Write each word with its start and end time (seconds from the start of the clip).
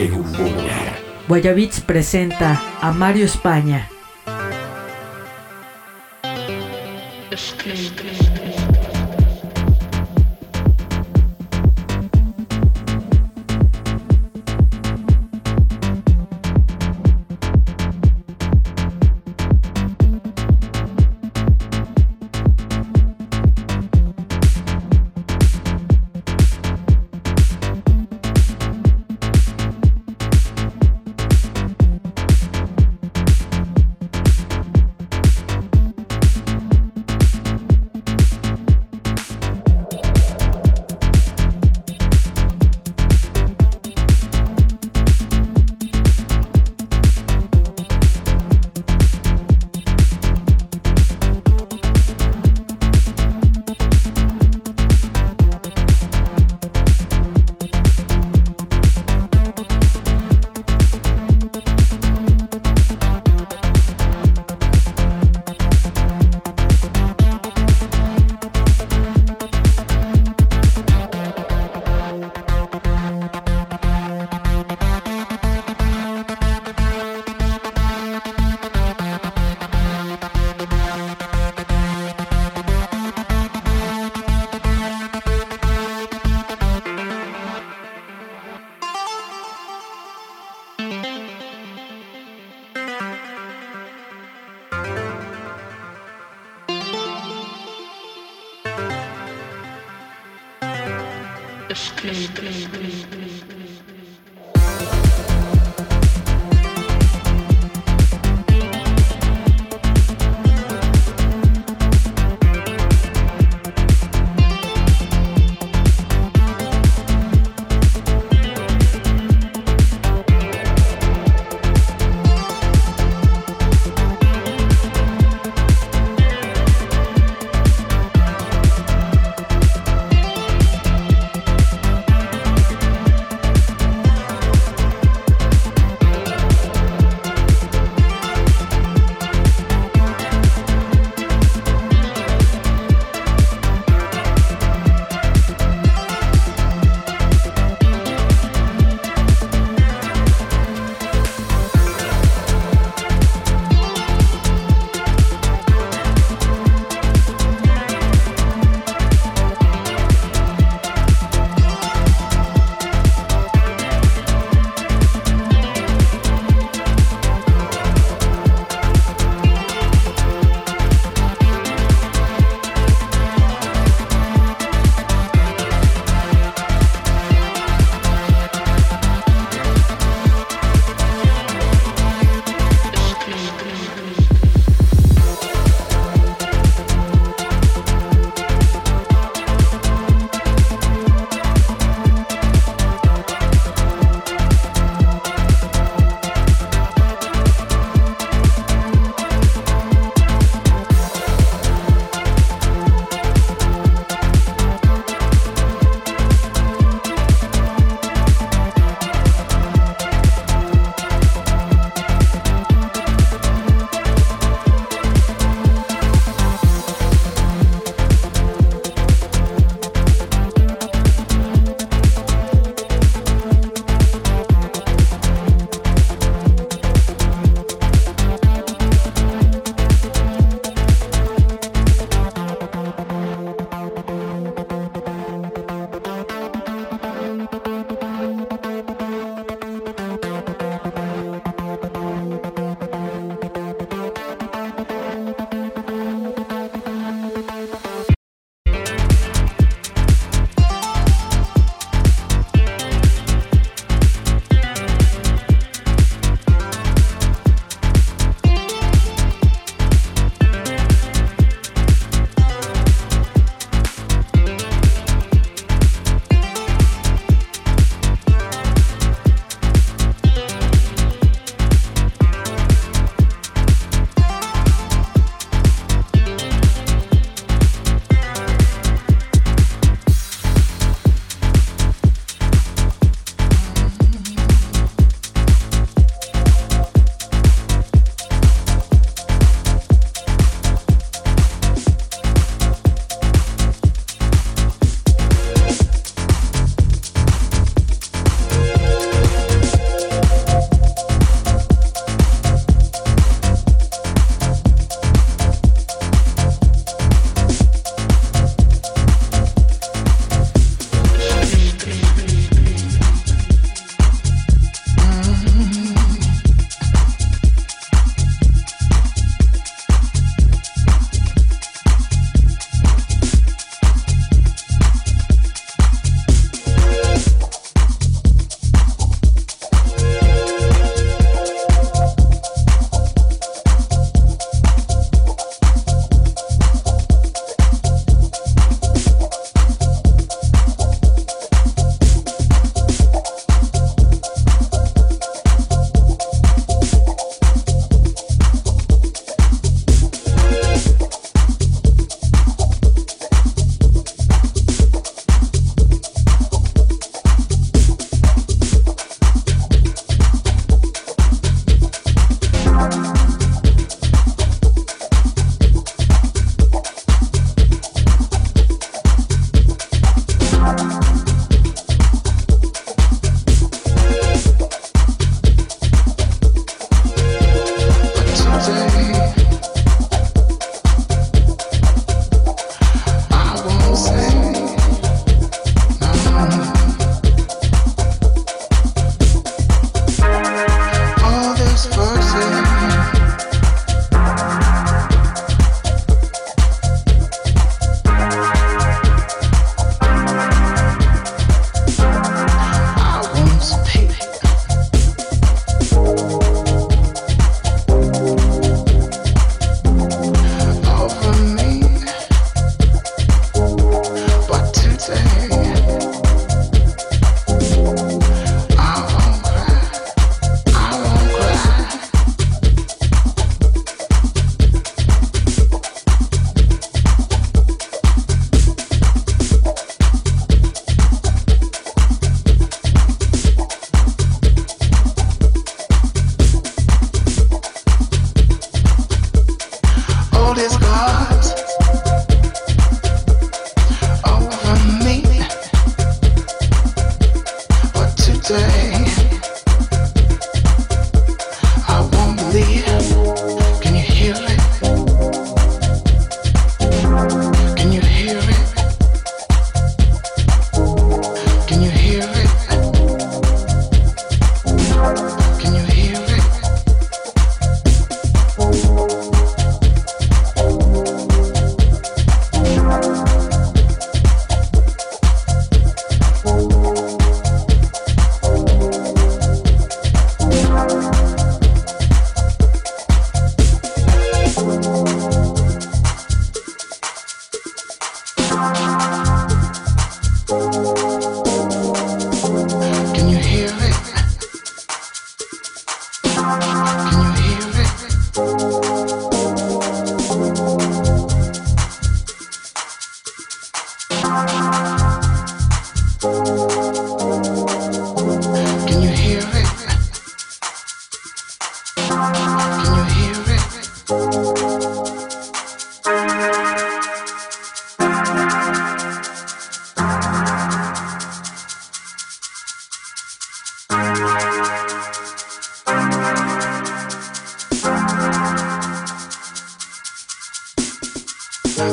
en 0.00 0.14
un 0.14 0.32
mundo. 0.32 0.62
Guayabits 1.28 1.80
presenta 1.80 2.60
a 2.80 2.90
Mario 2.92 3.26
España. 3.26 3.88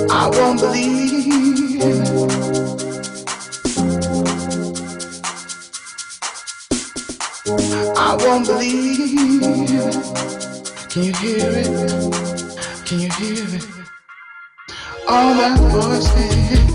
I 0.10 0.30
won't 0.30 0.60
believe. 0.60 1.82
I 7.98 8.16
won't 8.20 8.48
believe. 8.48 8.98
Can 10.90 11.04
you 11.04 11.14
hear 11.14 11.52
it? 11.52 11.68
Can 12.86 13.00
you 13.00 13.10
hear 13.12 13.56
it? 13.56 13.66
All 15.08 15.34
that 15.36 15.60
voices. 15.72 16.67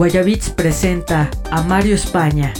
Guayabits 0.00 0.48
presenta 0.48 1.28
a 1.50 1.60
Mario 1.60 1.94
España. 1.94 2.54